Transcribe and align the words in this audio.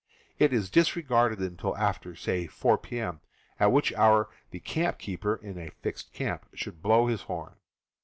It 0.39 0.51
is 0.51 0.71
disregarded 0.71 1.37
until 1.41 1.77
after, 1.77 2.15
say, 2.15 2.47
4 2.47 2.79
p.m., 2.79 3.21
at 3.59 3.71
which 3.71 3.93
hour 3.93 4.29
the 4.49 4.59
campkeeper 4.59 5.35
(in 5.43 5.59
a 5.59 5.69
fixed 5.69 6.11
camp) 6.11 6.47
should 6.55 6.81
blow 6.81 7.05
his 7.05 7.21
horn. 7.21 7.53